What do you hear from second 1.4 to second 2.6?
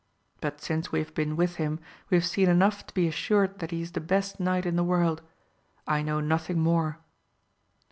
him we have seen